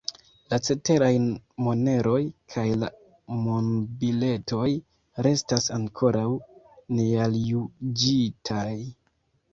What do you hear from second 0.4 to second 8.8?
La ceteraj moneroj kaj la monbiletoj restas ankoraŭ nealjuĝitaj.